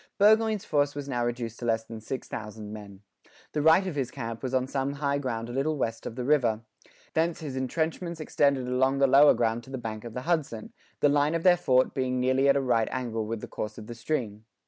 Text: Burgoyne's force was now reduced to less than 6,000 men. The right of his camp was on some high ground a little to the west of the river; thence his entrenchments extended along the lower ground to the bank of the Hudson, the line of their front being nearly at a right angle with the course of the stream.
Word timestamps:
Burgoyne's 0.17 0.65
force 0.65 0.95
was 0.95 1.07
now 1.07 1.23
reduced 1.23 1.59
to 1.59 1.65
less 1.65 1.83
than 1.83 2.01
6,000 2.01 2.73
men. 2.73 3.01
The 3.51 3.61
right 3.61 3.85
of 3.85 3.93
his 3.93 4.09
camp 4.09 4.41
was 4.41 4.51
on 4.51 4.65
some 4.65 4.93
high 4.93 5.19
ground 5.19 5.47
a 5.47 5.51
little 5.51 5.73
to 5.73 5.75
the 5.75 5.79
west 5.79 6.05
of 6.07 6.15
the 6.15 6.23
river; 6.23 6.61
thence 7.13 7.39
his 7.41 7.55
entrenchments 7.55 8.19
extended 8.19 8.67
along 8.67 8.97
the 8.97 9.05
lower 9.05 9.35
ground 9.35 9.63
to 9.65 9.69
the 9.69 9.77
bank 9.77 10.03
of 10.03 10.15
the 10.15 10.21
Hudson, 10.23 10.73
the 11.01 11.09
line 11.09 11.35
of 11.35 11.43
their 11.43 11.55
front 11.55 11.93
being 11.93 12.19
nearly 12.19 12.49
at 12.49 12.57
a 12.57 12.61
right 12.61 12.87
angle 12.91 13.27
with 13.27 13.41
the 13.41 13.47
course 13.47 13.77
of 13.77 13.85
the 13.85 13.93
stream. 13.93 14.45